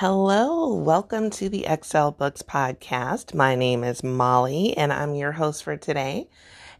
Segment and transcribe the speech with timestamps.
[0.00, 3.34] Hello, welcome to the Xel Books podcast.
[3.34, 6.26] My name is Molly and I'm your host for today.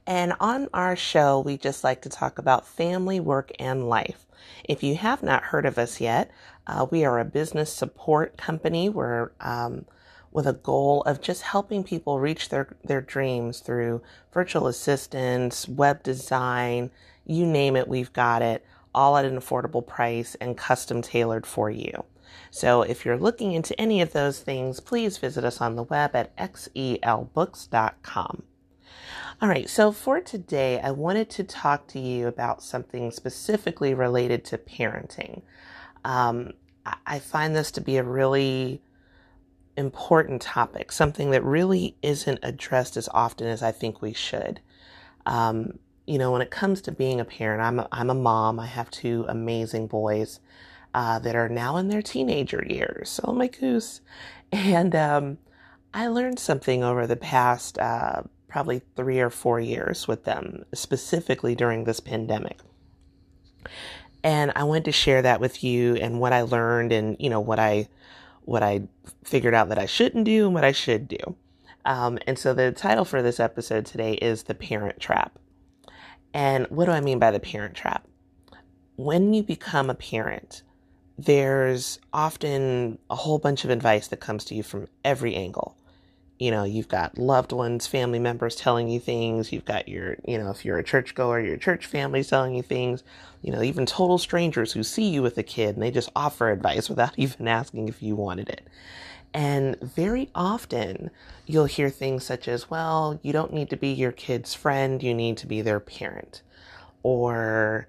[0.06, 4.24] And on our show, we just like to talk about family, work, and life.
[4.64, 6.30] If you have not heard of us yet,
[6.66, 8.88] uh, we are a business support company.
[8.88, 9.84] We're um,
[10.32, 14.00] with a goal of just helping people reach their, their dreams through
[14.32, 16.90] virtual assistants, web design,
[17.26, 21.68] you name it, we've got it, all at an affordable price and custom tailored for
[21.68, 22.02] you.
[22.50, 26.16] So if you're looking into any of those things, please visit us on the web
[26.16, 28.42] at xelbooks.com.
[29.42, 34.44] All right, so for today, I wanted to talk to you about something specifically related
[34.46, 35.42] to parenting.
[36.04, 36.52] Um,
[37.06, 38.82] I find this to be a really
[39.76, 44.60] important topic, something that really isn't addressed as often as I think we should.
[45.24, 48.58] Um, you know, when it comes to being a parent, I'm a, I'm a mom.
[48.58, 50.40] I have two amazing boys
[50.94, 53.20] uh, that are now in their teenager years.
[53.24, 54.00] Oh my goose.
[54.52, 55.38] And um,
[55.94, 61.54] I learned something over the past uh, probably three or four years with them, specifically
[61.54, 62.58] during this pandemic.
[64.22, 67.40] And I wanted to share that with you and what I learned and, you know,
[67.40, 67.88] what I
[68.42, 68.82] what I
[69.22, 71.36] figured out that I shouldn't do and what I should do.
[71.84, 75.38] Um, and so the title for this episode today is The Parent Trap.
[76.34, 78.06] And what do I mean by the parent trap?
[78.96, 80.62] When you become a parent,
[81.24, 85.76] there's often a whole bunch of advice that comes to you from every angle.
[86.38, 89.52] You know, you've got loved ones, family members telling you things.
[89.52, 93.02] You've got your, you know, if you're a churchgoer, your church family telling you things.
[93.42, 96.50] You know, even total strangers who see you with a kid and they just offer
[96.50, 98.66] advice without even asking if you wanted it.
[99.34, 101.10] And very often
[101.46, 105.12] you'll hear things such as, well, you don't need to be your kid's friend, you
[105.12, 106.40] need to be their parent.
[107.02, 107.86] Or,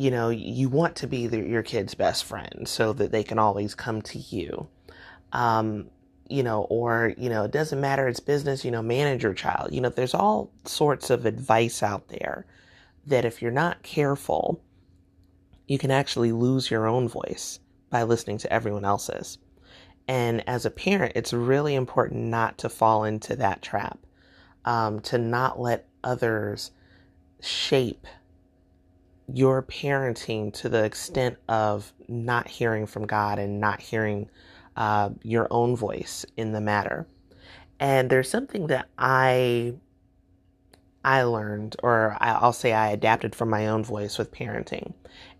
[0.00, 3.38] you know, you want to be the, your kid's best friend so that they can
[3.38, 4.66] always come to you.
[5.34, 5.90] Um,
[6.26, 9.74] you know, or, you know, it doesn't matter, it's business, you know, manage your child.
[9.74, 12.46] You know, there's all sorts of advice out there
[13.08, 14.62] that if you're not careful,
[15.66, 17.60] you can actually lose your own voice
[17.90, 19.36] by listening to everyone else's.
[20.08, 23.98] And as a parent, it's really important not to fall into that trap,
[24.64, 26.70] um, to not let others
[27.42, 28.06] shape
[29.34, 34.28] your parenting to the extent of not hearing from God and not hearing
[34.76, 37.06] uh, your own voice in the matter.
[37.78, 39.74] And there's something that I
[41.02, 44.92] I learned, or I'll say I adapted from my own voice with parenting,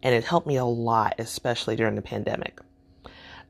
[0.02, 2.60] and it helped me a lot, especially during the pandemic.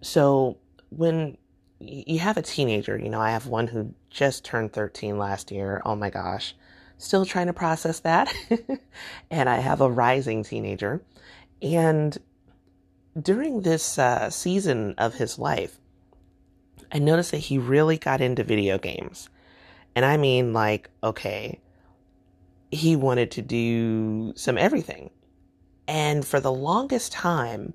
[0.00, 0.56] So
[0.88, 1.36] when
[1.78, 5.80] you have a teenager, you know, I have one who just turned 13 last year.
[5.84, 6.54] Oh my gosh
[7.00, 8.32] still trying to process that.
[9.30, 11.02] and I have a rising teenager.
[11.62, 12.16] And
[13.20, 15.78] during this uh, season of his life,
[16.92, 19.30] I noticed that he really got into video games.
[19.96, 21.60] And I mean, like, okay,
[22.70, 25.10] he wanted to do some everything.
[25.88, 27.74] And for the longest time,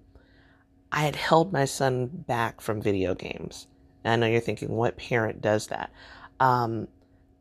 [0.91, 3.67] I had held my son back from video games.
[4.03, 5.91] And I know you're thinking, what parent does that?
[6.39, 6.87] Um,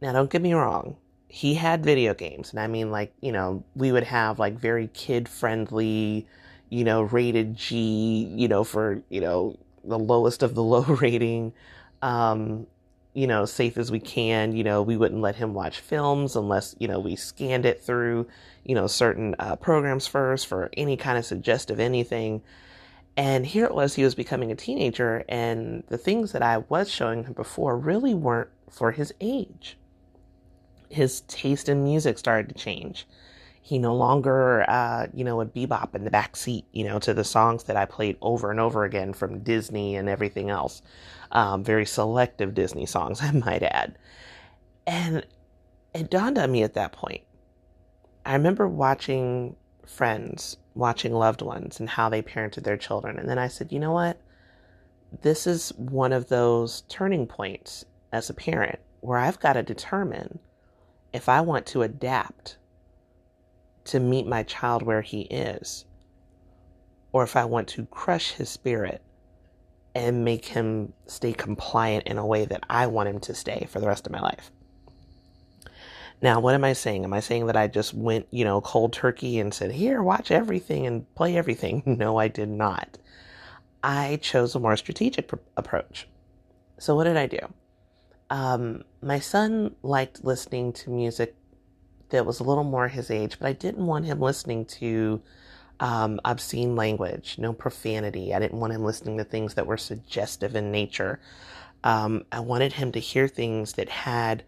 [0.00, 0.96] now, don't get me wrong
[1.34, 4.86] he had video games and i mean like you know we would have like very
[4.94, 6.24] kid friendly
[6.70, 11.52] you know rated g you know for you know the lowest of the low rating
[12.02, 12.64] um
[13.14, 14.54] you know safe as we can.
[14.56, 18.26] You know we wouldn't let him watch films unless you know we scanned it through
[18.64, 22.42] you know certain uh, programs first for any kind of suggestive anything.
[23.16, 26.90] And here it was he was becoming a teenager and the things that i was
[26.90, 29.76] showing him before really weren't for his age
[30.94, 33.06] his taste in music started to change.
[33.60, 37.12] He no longer, uh, you know, would bebop in the back seat, you know, to
[37.12, 40.82] the songs that I played over and over again from Disney and everything else.
[41.32, 43.98] Um, very selective Disney songs, I might add.
[44.86, 45.26] And
[45.94, 47.22] it dawned on me at that point.
[48.24, 49.56] I remember watching
[49.86, 53.18] friends, watching loved ones, and how they parented their children.
[53.18, 54.20] And then I said, you know what?
[55.22, 60.38] This is one of those turning points as a parent where I've got to determine
[61.14, 62.58] if I want to adapt
[63.84, 65.86] to meet my child where he is,
[67.12, 69.00] or if I want to crush his spirit
[69.94, 73.78] and make him stay compliant in a way that I want him to stay for
[73.78, 74.50] the rest of my life.
[76.20, 77.04] Now, what am I saying?
[77.04, 80.32] Am I saying that I just went, you know, cold turkey and said, here, watch
[80.32, 81.82] everything and play everything?
[81.98, 82.98] No, I did not.
[83.84, 86.08] I chose a more strategic pr- approach.
[86.78, 87.38] So, what did I do?
[88.30, 91.34] Um, my son liked listening to music
[92.10, 95.20] that was a little more his age, but I didn't want him listening to
[95.80, 98.32] um, obscene language, no profanity.
[98.34, 101.20] I didn't want him listening to things that were suggestive in nature.
[101.82, 104.44] Um, I wanted him to hear things that had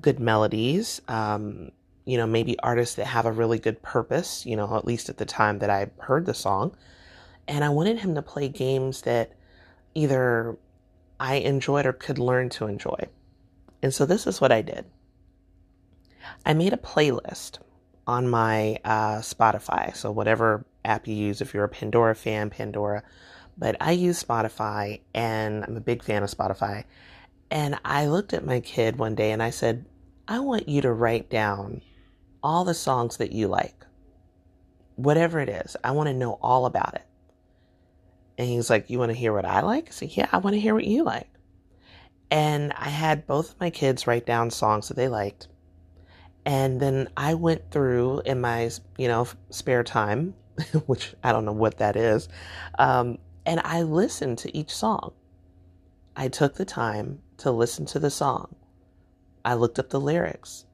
[0.00, 1.70] good melodies, um,
[2.04, 5.16] you know, maybe artists that have a really good purpose, you know, at least at
[5.16, 6.76] the time that I heard the song.
[7.48, 9.32] And I wanted him to play games that
[9.94, 10.56] either
[11.18, 13.08] I enjoyed or could learn to enjoy.
[13.82, 14.84] And so this is what I did
[16.44, 17.58] I made a playlist
[18.06, 19.94] on my uh, Spotify.
[19.96, 23.02] So, whatever app you use, if you're a Pandora fan, Pandora.
[23.58, 26.84] But I use Spotify and I'm a big fan of Spotify.
[27.50, 29.86] And I looked at my kid one day and I said,
[30.28, 31.82] I want you to write down
[32.42, 33.86] all the songs that you like.
[34.96, 37.06] Whatever it is, I want to know all about it.
[38.38, 39.88] And he's like, You want to hear what I like?
[39.88, 41.28] I said, Yeah, I want to hear what you like.
[42.30, 45.48] And I had both of my kids write down songs that they liked.
[46.44, 50.34] And then I went through in my, you know, spare time,
[50.86, 52.28] which I don't know what that is,
[52.78, 55.12] um, and I listened to each song.
[56.16, 58.56] I took the time to listen to the song.
[59.44, 60.64] I looked up the lyrics.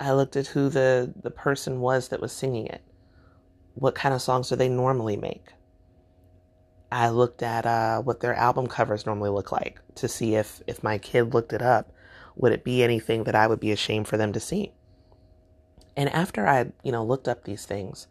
[0.00, 2.82] I looked at who the, the person was that was singing it.
[3.74, 5.52] What kind of songs do they normally make?
[6.90, 10.82] I looked at uh, what their album covers normally look like to see if, if
[10.82, 11.92] my kid looked it up,
[12.36, 14.72] would it be anything that I would be ashamed for them to see?
[15.96, 18.06] And after I, you know, looked up these things,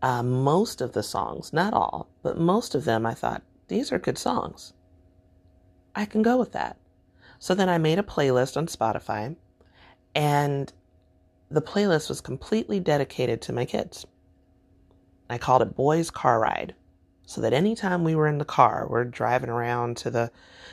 [0.00, 3.98] uh, most of the songs, not all, but most of them, I thought, these are
[3.98, 4.74] good songs.
[5.94, 6.76] I can go with that.
[7.38, 9.34] So then I made a playlist on Spotify,
[10.14, 10.72] and
[11.50, 14.06] the playlist was completely dedicated to my kids.
[15.30, 16.74] I called it Boys Car Ride
[17.28, 20.30] so that anytime we were in the car, we're driving around to the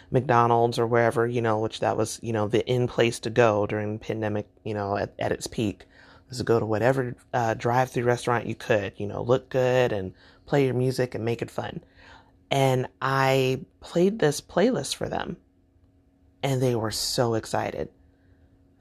[0.09, 3.67] McDonald's or wherever, you know, which that was, you know, the in place to go
[3.67, 5.83] during pandemic, you know, at, at its peak,
[6.29, 9.91] was to go to whatever uh, drive through restaurant you could, you know, look good
[9.91, 10.13] and
[10.45, 11.83] play your music and make it fun.
[12.49, 15.35] And I played this playlist for them,
[16.41, 17.89] and they were so excited.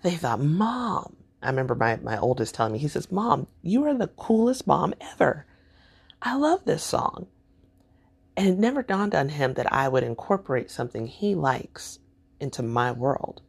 [0.03, 3.95] They thought, Mom, I remember my, my oldest telling me, he says, Mom, you are
[3.95, 5.45] the coolest mom ever.
[6.23, 7.27] I love this song.
[8.37, 12.01] And it never dawned on him that I would incorporate something he likes
[12.41, 13.43] into my world.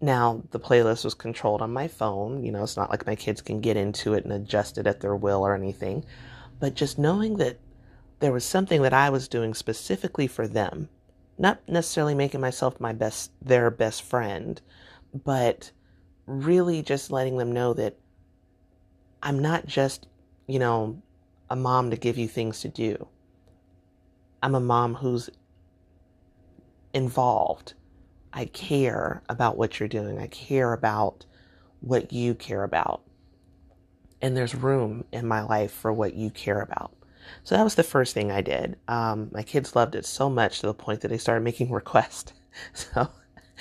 [0.00, 2.44] Now, the playlist was controlled on my phone.
[2.44, 5.00] You know, it's not like my kids can get into it and adjust it at
[5.00, 6.04] their will or anything.
[6.60, 7.58] But just knowing that
[8.20, 10.88] there was something that I was doing specifically for them,
[11.38, 14.60] not necessarily making myself my best, their best friend,
[15.14, 15.70] but
[16.26, 17.96] really just letting them know that
[19.22, 20.06] I'm not just,
[20.46, 21.00] you know,
[21.48, 23.08] a mom to give you things to do.
[24.42, 25.30] I'm a mom who's
[26.92, 27.74] involved.
[28.32, 30.18] I care about what you're doing.
[30.18, 31.24] I care about
[31.80, 33.02] what you care about.
[34.20, 36.92] And there's room in my life for what you care about.
[37.44, 38.76] So that was the first thing I did.
[38.88, 42.32] Um, my kids loved it so much to the point that they started making requests.
[42.72, 43.10] So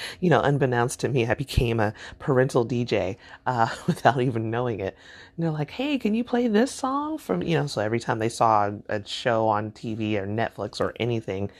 [0.20, 4.98] you know, unbeknownst to me, I became a parental DJ uh, without even knowing it.
[5.36, 8.20] And they're like, hey, can you play this song from, you know, so every time
[8.20, 11.52] they saw a, a show on TV or Netflix or anything,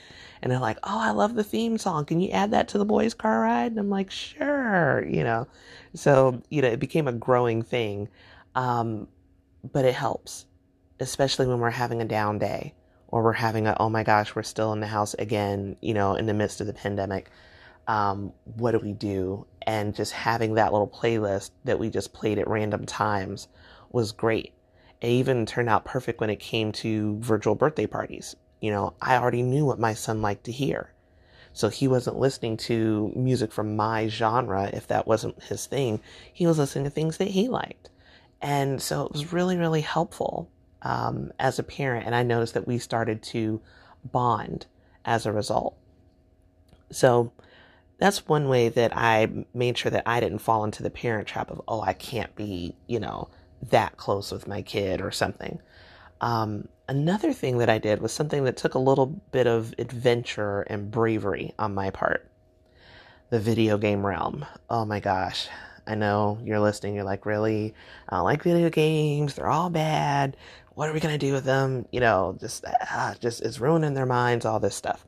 [0.42, 2.04] and they're like, oh, I love the theme song.
[2.04, 3.72] Can you add that to the boys' car ride?
[3.72, 5.46] And I'm like, sure, you know.
[5.94, 8.08] So, you know, it became a growing thing.
[8.54, 9.08] Um,
[9.72, 10.46] but it helps,
[11.00, 12.74] especially when we're having a down day
[13.08, 16.14] or we're having a, oh my gosh, we're still in the house again, you know,
[16.14, 17.30] in the midst of the pandemic
[17.86, 19.46] um, what do we do?
[19.62, 23.48] And just having that little playlist that we just played at random times
[23.90, 24.52] was great.
[25.00, 28.36] It even turned out perfect when it came to virtual birthday parties.
[28.60, 30.92] You know, I already knew what my son liked to hear.
[31.52, 36.00] So he wasn't listening to music from my genre if that wasn't his thing.
[36.32, 37.88] He was listening to things that he liked.
[38.42, 40.50] And so it was really, really helpful
[40.82, 42.06] um, as a parent.
[42.06, 43.62] And I noticed that we started to
[44.04, 44.66] bond
[45.04, 45.76] as a result.
[46.90, 47.32] So
[47.98, 51.50] that's one way that I made sure that I didn't fall into the parent trap
[51.50, 53.28] of, oh, I can't be, you know,
[53.70, 55.60] that close with my kid or something.
[56.20, 60.62] Um, another thing that I did was something that took a little bit of adventure
[60.62, 62.30] and bravery on my part
[63.30, 64.46] the video game realm.
[64.70, 65.48] Oh my gosh.
[65.86, 66.94] I know you're listening.
[66.94, 67.74] You're like, really?
[68.08, 69.34] I don't like video games.
[69.34, 70.36] They're all bad.
[70.74, 71.86] What are we going to do with them?
[71.90, 75.06] You know, just, ah, just, it's ruining their minds, all this stuff.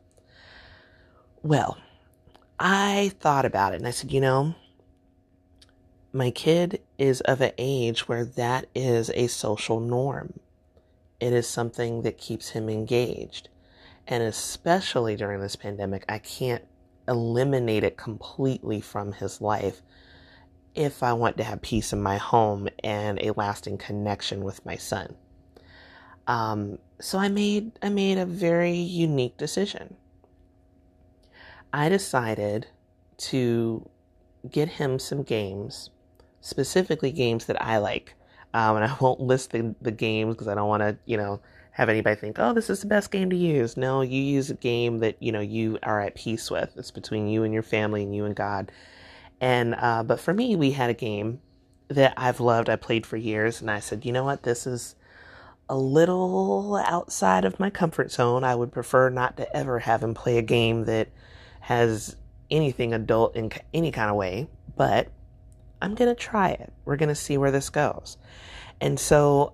[1.42, 1.78] Well,
[2.58, 4.54] I thought about it and I said, you know,
[6.12, 10.40] my kid is of an age where that is a social norm.
[11.20, 13.48] It is something that keeps him engaged.
[14.06, 16.64] And especially during this pandemic, I can't
[17.06, 19.82] eliminate it completely from his life
[20.74, 24.76] if I want to have peace in my home and a lasting connection with my
[24.76, 25.16] son.
[26.26, 29.96] Um, so I made I made a very unique decision.
[31.72, 32.66] I decided
[33.18, 33.88] to
[34.50, 35.90] get him some games,
[36.40, 38.14] specifically games that I like.
[38.54, 41.40] Um, and I won't list the, the games because I don't want to, you know,
[41.72, 43.76] have anybody think, oh, this is the best game to use.
[43.76, 46.72] No, you use a game that, you know, you are at peace with.
[46.76, 48.72] It's between you and your family and you and God.
[49.40, 51.40] And, uh, but for me, we had a game
[51.87, 52.68] that I've loved.
[52.68, 53.60] I played for years.
[53.60, 54.42] And I said, you know what?
[54.42, 54.96] This is
[55.68, 58.42] a little outside of my comfort zone.
[58.42, 61.08] I would prefer not to ever have him play a game that
[61.68, 62.16] has
[62.50, 65.08] anything adult in any kind of way, but
[65.82, 66.72] I'm going to try it.
[66.87, 68.16] We're going to see where this goes.
[68.80, 69.52] And so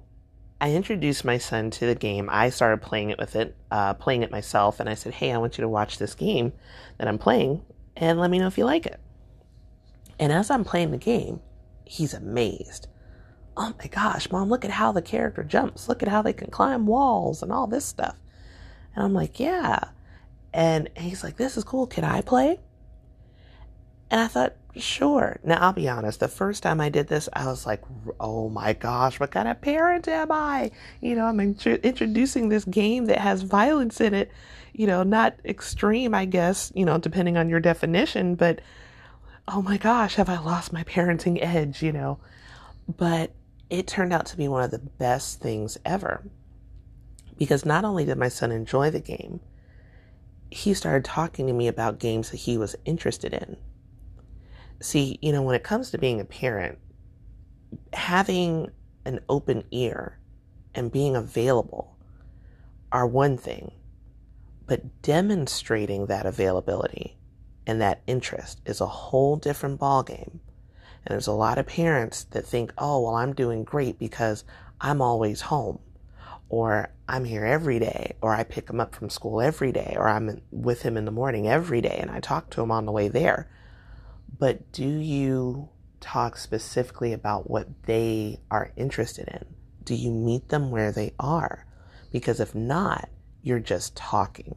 [0.60, 2.28] I introduced my son to the game.
[2.30, 5.38] I started playing it with it, uh, playing it myself, and I said, Hey, I
[5.38, 6.52] want you to watch this game
[6.98, 7.62] that I'm playing
[7.96, 9.00] and let me know if you like it.
[10.20, 11.40] And as I'm playing the game,
[11.84, 12.86] he's amazed.
[13.56, 15.88] Oh my gosh, mom, look at how the character jumps.
[15.88, 18.14] Look at how they can climb walls and all this stuff.
[18.94, 19.88] And I'm like, Yeah.
[20.54, 21.86] And he's like, This is cool.
[21.86, 22.60] Can I play?
[24.10, 25.40] And I thought, sure.
[25.42, 27.82] Now, I'll be honest, the first time I did this, I was like,
[28.20, 30.70] oh my gosh, what kind of parent am I?
[31.00, 34.30] You know, I'm int- introducing this game that has violence in it,
[34.72, 38.60] you know, not extreme, I guess, you know, depending on your definition, but
[39.48, 42.18] oh my gosh, have I lost my parenting edge, you know?
[42.96, 43.32] But
[43.70, 46.22] it turned out to be one of the best things ever.
[47.36, 49.40] Because not only did my son enjoy the game,
[50.54, 53.56] he started talking to me about games that he was interested in.
[54.80, 56.78] See, you know, when it comes to being a parent,
[57.92, 58.70] having
[59.04, 60.20] an open ear
[60.72, 61.96] and being available
[62.92, 63.72] are one thing,
[64.64, 67.16] but demonstrating that availability
[67.66, 70.38] and that interest is a whole different ballgame.
[71.04, 74.44] And there's a lot of parents that think, oh, well, I'm doing great because
[74.80, 75.80] I'm always home,
[76.48, 80.08] or I'm here every day, or I pick him up from school every day, or
[80.08, 82.92] I'm with him in the morning every day and I talk to him on the
[82.92, 83.50] way there.
[84.38, 85.68] But do you
[86.00, 89.44] talk specifically about what they are interested in?
[89.84, 91.66] Do you meet them where they are?
[92.12, 93.08] Because if not,
[93.42, 94.56] you're just talking.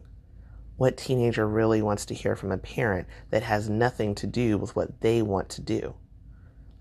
[0.78, 4.76] What teenager really wants to hear from a parent that has nothing to do with
[4.76, 5.96] what they want to do?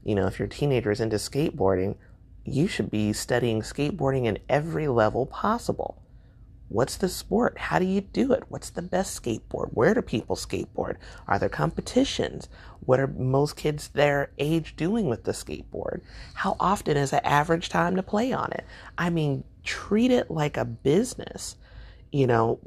[0.05, 1.97] You know, if your teenager is into skateboarding,
[2.47, 6.03] you should be studying skateboarding in every level possible.
[6.69, 7.59] What's the sport?
[7.59, 8.45] How do you do it?
[8.49, 9.69] What's the best skateboard?
[9.73, 10.97] Where do people skateboard?
[11.29, 12.49] Are there competitions?
[12.81, 16.01] What are most kids their age doing with the skateboard?
[16.35, 18.65] How often is the average time to play on it?
[18.99, 21.57] I mean, treat it like a business.
[22.11, 22.59] You know,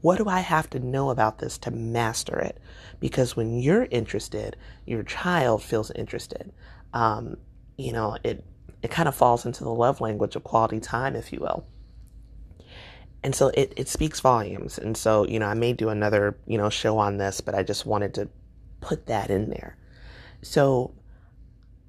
[0.00, 2.58] what do I have to know about this to master it?
[3.00, 6.52] Because when you're interested, your child feels interested.
[6.94, 7.36] Um,
[7.76, 8.44] you know, it
[8.82, 11.64] it kind of falls into the love language of quality time, if you will
[13.22, 14.78] and so it, it speaks volumes.
[14.78, 17.62] And so, you know, I may do another, you know, show on this, but I
[17.62, 18.28] just wanted to
[18.80, 19.76] put that in there.
[20.42, 20.92] So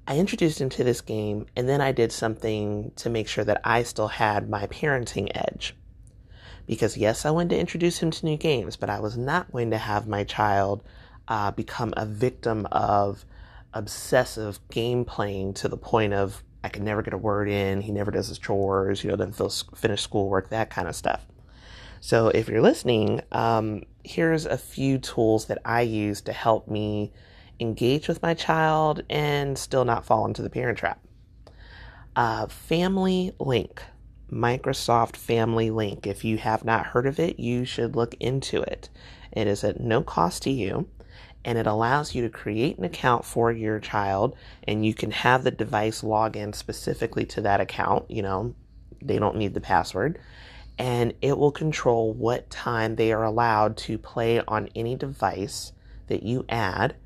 [0.06, 3.60] I introduced him to this game and then I did something to make sure that
[3.64, 5.74] I still had my parenting edge.
[6.66, 9.70] Because yes, I wanted to introduce him to new games, but I was not going
[9.72, 10.84] to have my child
[11.26, 13.24] uh, become a victim of
[13.74, 17.82] obsessive game playing to the point of I can never get a word in.
[17.82, 21.26] He never does his chores, you know, doesn't finish schoolwork, that kind of stuff.
[22.00, 27.12] So if you're listening, um, here's a few tools that I use to help me
[27.60, 31.04] engage with my child and still not fall into the parent trap.
[32.16, 33.82] Uh, Family Link,
[34.32, 36.06] Microsoft Family Link.
[36.06, 38.88] If you have not heard of it, you should look into it.
[39.32, 40.88] It is at no cost to you
[41.44, 44.36] and it allows you to create an account for your child
[44.66, 48.54] and you can have the device log in specifically to that account you know
[49.02, 50.18] they don't need the password
[50.78, 55.72] and it will control what time they are allowed to play on any device
[56.08, 56.96] that you add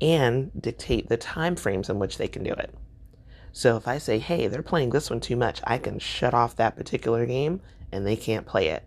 [0.00, 2.74] and dictate the time frames in which they can do it.
[3.52, 6.56] So if i say hey they're playing this one too much i can shut off
[6.56, 8.84] that particular game and they can't play it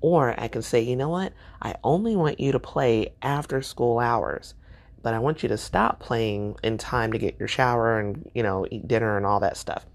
[0.00, 1.32] or I can say, you know what?
[1.60, 4.54] I only want you to play after school hours,
[5.02, 8.42] but I want you to stop playing in time to get your shower and, you
[8.42, 9.86] know, eat dinner and all that stuff.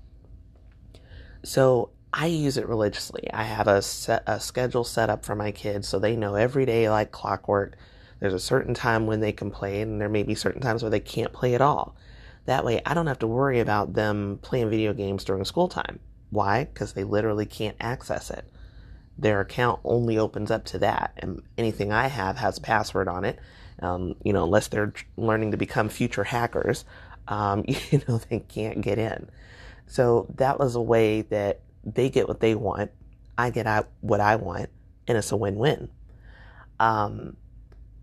[1.44, 3.30] So I use it religiously.
[3.34, 6.66] I have a, set, a schedule set up for my kids so they know every
[6.66, 7.78] day, like clockwork,
[8.20, 10.90] there's a certain time when they can play, and there may be certain times where
[10.90, 11.96] they can't play at all.
[12.46, 16.00] That way, I don't have to worry about them playing video games during school time.
[16.30, 16.66] Why?
[16.66, 18.50] Because they literally can't access it
[19.18, 23.26] their account only opens up to that, and anything I have has a password on
[23.26, 23.40] it.
[23.80, 26.86] Um, you know, unless they're learning to become future hackers,
[27.28, 29.30] um, you know, they can't get in.
[29.88, 32.92] So that was a way that they get what they want.
[33.38, 34.70] I get out what I want,
[35.08, 35.90] and it's a win-win.
[36.80, 37.38] Um,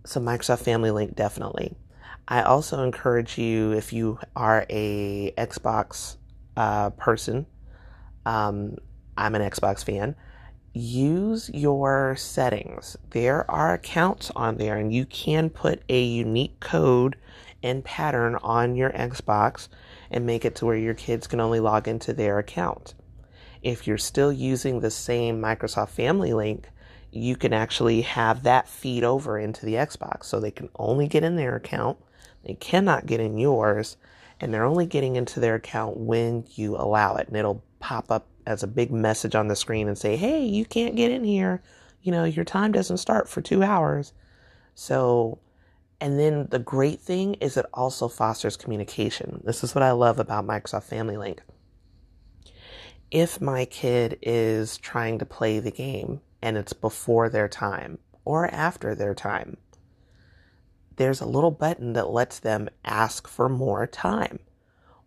[0.04, 1.76] so Microsoft Family Link definitely.
[2.28, 6.16] I also encourage you if you are a Xbox
[6.56, 7.46] uh, person.
[8.24, 8.76] Um,
[9.16, 10.14] I'm an Xbox fan.
[10.72, 12.96] Use your settings.
[13.10, 17.16] There are accounts on there, and you can put a unique code
[17.60, 19.66] and pattern on your Xbox
[20.12, 22.94] and make it to where your kids can only log into their account.
[23.62, 26.68] If you're still using the same Microsoft Family Link,
[27.10, 31.24] you can actually have that feed over into the Xbox so they can only get
[31.24, 31.98] in their account.
[32.44, 33.96] They cannot get in yours,
[34.40, 37.28] and they're only getting into their account when you allow it.
[37.28, 40.64] And it'll pop up as a big message on the screen and say, hey, you
[40.64, 41.62] can't get in here.
[42.02, 44.12] You know, your time doesn't start for two hours.
[44.74, 45.38] So,
[46.00, 49.42] and then the great thing is it also fosters communication.
[49.44, 51.42] This is what I love about Microsoft Family Link.
[53.10, 58.46] If my kid is trying to play the game and it's before their time or
[58.46, 59.58] after their time,
[61.00, 64.38] there's a little button that lets them ask for more time,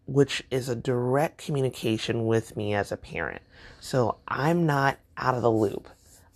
[0.08, 3.44] which is a direct communication with me as a parent.
[3.80, 5.88] So I'm not out of the loop.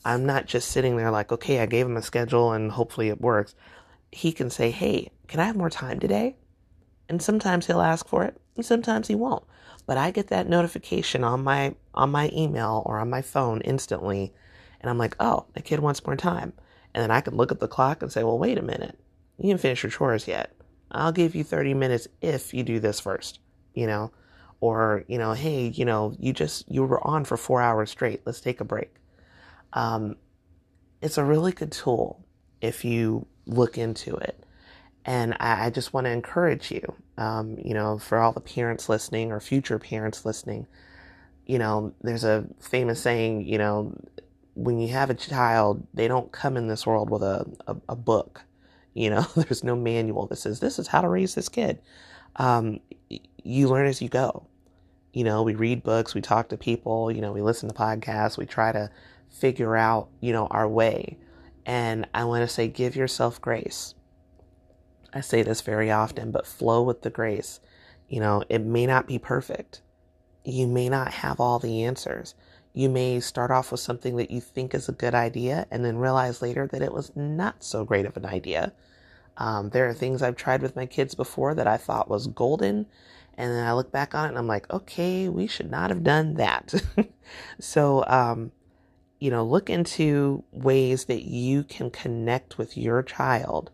[0.05, 3.19] I'm not just sitting there like, okay, I gave him a schedule and hopefully it
[3.19, 3.55] works.
[4.11, 6.35] He can say, hey, can I have more time today?
[7.09, 9.43] And sometimes he'll ask for it, and sometimes he won't.
[9.87, 14.35] But I get that notification on my on my email or on my phone instantly
[14.81, 16.53] and I'm like, oh, the kid wants more time.
[16.93, 18.99] And then I can look at the clock and say, well, wait a minute.
[19.37, 20.53] You didn't finish your chores yet.
[20.91, 23.39] I'll give you 30 minutes if you do this first,
[23.73, 24.11] you know?
[24.59, 28.21] Or, you know, hey, you know, you just, you were on for four hours straight.
[28.25, 28.95] Let's take a break.
[29.73, 30.15] Um,
[31.01, 32.25] it's a really good tool
[32.61, 34.43] if you look into it.
[35.05, 38.89] And I, I just want to encourage you, um, you know, for all the parents
[38.89, 40.67] listening or future parents listening,
[41.45, 43.95] you know, there's a famous saying, you know,
[44.55, 47.95] when you have a child, they don't come in this world with a, a, a
[47.95, 48.43] book.
[48.97, 51.79] You know, there's no manual that says this is how to raise this kid.
[52.37, 52.79] Um,
[53.43, 54.47] you learn as you go.
[55.13, 58.37] You know, we read books, we talk to people, you know, we listen to podcasts,
[58.37, 58.89] we try to
[59.29, 61.17] figure out, you know, our way.
[61.65, 63.95] And I want to say, give yourself grace.
[65.13, 67.59] I say this very often, but flow with the grace.
[68.09, 69.81] You know, it may not be perfect.
[70.43, 72.35] You may not have all the answers
[72.77, 75.97] you may start off with something that you think is a good idea and then
[75.97, 78.71] realize later that it was not so great of an idea.
[79.35, 82.85] Um, there are things I've tried with my kids before that I thought was golden.
[83.35, 86.03] And then I look back on it and I'm like, okay, we should not have
[86.03, 86.71] done that.
[87.59, 88.51] so, um,
[89.19, 93.71] you know, look into ways that you can connect with your child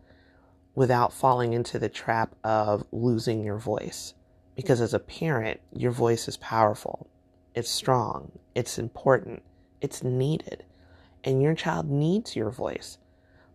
[0.74, 4.14] without falling into the trap of losing your voice.
[4.56, 7.06] Because as a parent, your voice is powerful.
[7.54, 8.32] It's strong.
[8.54, 9.42] It's important.
[9.80, 10.64] It's needed.
[11.22, 12.98] And your child needs your voice.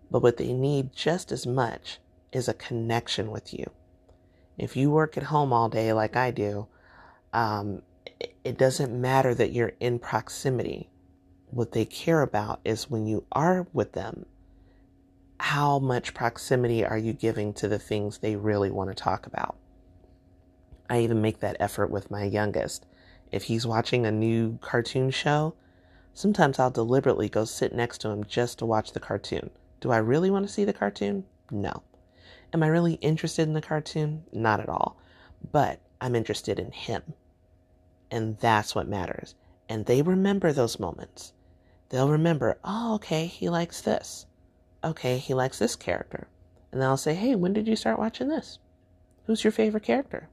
[0.10, 2.00] But what they need just as much
[2.32, 3.70] is a connection with you.
[4.58, 6.68] If you work at home all day like I do,
[7.34, 7.82] um,
[8.44, 10.90] it doesn't matter that you're in proximity.
[11.52, 14.26] What they care about is when you are with them,
[15.40, 19.56] how much proximity are you giving to the things they really want to talk about?
[20.90, 22.86] I even make that effort with my youngest.
[23.32, 25.54] If he's watching a new cartoon show,
[26.14, 29.52] sometimes I'll deliberately go sit next to him just to watch the cartoon.
[29.82, 31.26] Do I really want to see the cartoon?
[31.52, 31.84] No.
[32.54, 34.24] Am I really interested in the cartoon?
[34.34, 34.98] Not at all.
[35.52, 37.14] But I'm interested in him.
[38.10, 39.36] And that's what matters.
[39.70, 41.34] And they remember those moments.
[41.90, 44.26] They'll remember, oh, okay, he likes this.
[44.84, 46.28] Okay, he likes this character.
[46.72, 48.60] And then I'll say, hey, when did you start watching this?
[49.26, 50.30] Who's your favorite character?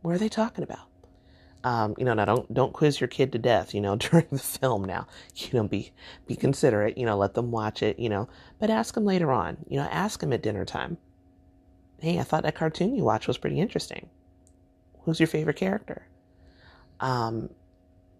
[0.00, 0.87] What are they talking about?
[1.64, 4.38] Um, you know, now don't don't quiz your kid to death, you know, during the
[4.38, 4.84] film.
[4.84, 5.92] Now, you know, be
[6.26, 6.96] be considerate.
[6.96, 7.98] You know, let them watch it.
[7.98, 9.58] You know, but ask them later on.
[9.68, 10.98] You know, ask them at dinner time.
[12.00, 14.08] Hey, I thought that cartoon you watched was pretty interesting.
[15.02, 16.06] Who's your favorite character?
[17.00, 17.50] Um,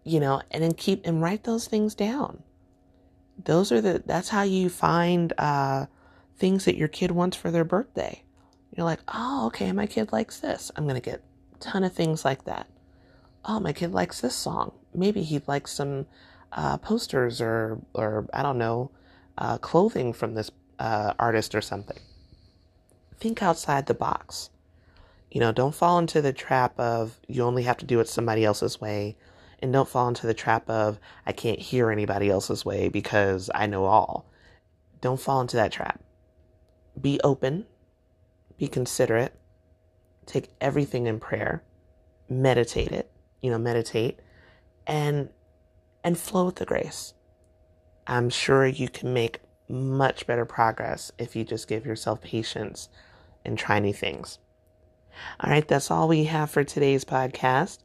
[0.05, 2.42] you know, and then keep and write those things down.
[3.44, 4.03] Those are the.
[4.05, 5.87] That's how you find uh,
[6.38, 8.24] things that your kid wants for their birthday.
[8.77, 10.72] You're like, oh, okay, my kid likes this.
[10.74, 11.22] I'm gonna get
[11.55, 12.66] a ton of things like that
[13.49, 14.73] oh, my kid likes this song.
[14.95, 16.07] Maybe he'd like some
[16.53, 18.91] uh, posters or, or I don't know,
[19.39, 21.99] uh, clothing from this uh, artist or something.
[23.19, 24.51] Think outside the box.
[25.31, 28.45] You know, don't fall into the trap of you only have to do it somebody
[28.45, 29.17] else's way.
[29.61, 33.67] And don't fall into the trap of I can't hear anybody else's way because I
[33.67, 34.31] know all.
[35.01, 36.01] Don't fall into that trap.
[37.01, 37.67] Be open,
[38.57, 39.35] be considerate,
[40.27, 41.63] take everything in prayer,
[42.29, 43.11] meditate it,
[43.42, 44.20] you know, meditate
[44.87, 45.29] and
[46.05, 47.14] and flow with the grace.
[48.07, 52.88] I'm sure you can make much better progress if you just give yourself patience
[53.44, 54.38] and try new things.
[55.40, 57.79] All right, that's all we have for today's podcast.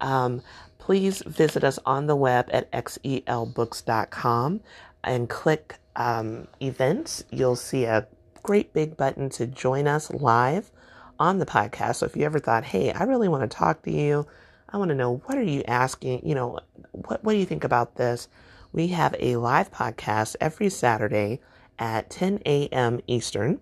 [0.00, 0.42] Um,
[0.78, 4.60] please visit us on the web at xelbooks.com
[5.04, 7.24] and click um, events.
[7.30, 8.06] You'll see a
[8.42, 10.70] great big button to join us live
[11.18, 11.96] on the podcast.
[11.96, 14.26] So if you ever thought, hey, I really want to talk to you,
[14.72, 16.60] I want to know what are you asking, you know,
[16.92, 18.28] what, what do you think about this?
[18.72, 21.40] We have a live podcast every Saturday
[21.78, 23.00] at 10 a.m.
[23.06, 23.60] Eastern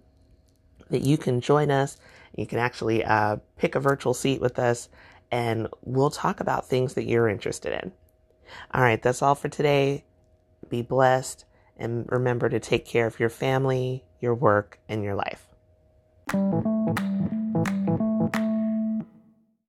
[0.91, 1.97] that you can join us.
[2.37, 4.89] You can actually uh, pick a virtual seat with us
[5.31, 7.93] and we'll talk about things that you're interested in.
[8.73, 10.05] All right, that's all for today.
[10.69, 11.45] Be blessed
[11.77, 15.47] and remember to take care of your family, your work, and your life.